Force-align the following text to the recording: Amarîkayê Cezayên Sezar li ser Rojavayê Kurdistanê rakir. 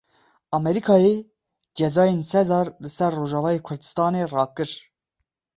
Amarîkayê 0.55 1.15
Cezayên 1.77 2.21
Sezar 2.31 2.67
li 2.83 2.89
ser 2.97 3.11
Rojavayê 3.21 3.59
Kurdistanê 3.67 4.23
rakir. 4.33 4.71